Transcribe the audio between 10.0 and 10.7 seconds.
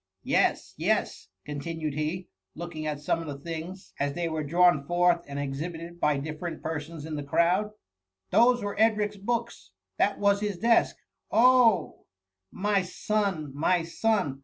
was his